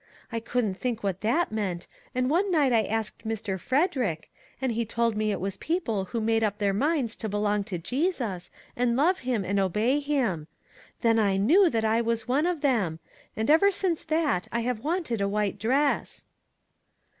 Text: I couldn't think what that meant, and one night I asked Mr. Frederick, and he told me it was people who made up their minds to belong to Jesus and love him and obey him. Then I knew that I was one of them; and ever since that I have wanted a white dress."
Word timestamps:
I 0.31 0.39
couldn't 0.39 0.73
think 0.73 1.03
what 1.03 1.21
that 1.21 1.51
meant, 1.51 1.85
and 2.15 2.27
one 2.27 2.49
night 2.51 2.73
I 2.73 2.81
asked 2.85 3.23
Mr. 3.23 3.59
Frederick, 3.59 4.33
and 4.59 4.71
he 4.71 4.83
told 4.83 5.15
me 5.15 5.31
it 5.31 5.39
was 5.39 5.57
people 5.57 6.05
who 6.05 6.19
made 6.19 6.43
up 6.43 6.57
their 6.57 6.73
minds 6.73 7.15
to 7.17 7.29
belong 7.29 7.63
to 7.65 7.77
Jesus 7.77 8.49
and 8.75 8.97
love 8.97 9.19
him 9.19 9.45
and 9.45 9.59
obey 9.59 9.99
him. 9.99 10.47
Then 11.01 11.19
I 11.19 11.37
knew 11.37 11.69
that 11.69 11.85
I 11.85 12.01
was 12.01 12.27
one 12.27 12.47
of 12.47 12.61
them; 12.61 12.97
and 13.37 13.47
ever 13.51 13.69
since 13.69 14.03
that 14.05 14.47
I 14.51 14.61
have 14.61 14.79
wanted 14.83 15.21
a 15.21 15.29
white 15.29 15.59
dress." 15.59 16.25